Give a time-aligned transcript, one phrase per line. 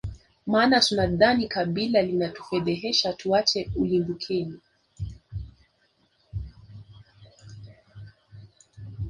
[0.47, 4.61] maana tunadhani kabila linatufedhehesha tuache ulimbukeni